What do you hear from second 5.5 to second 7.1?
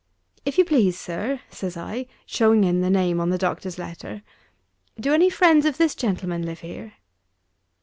of this gentleman live here?"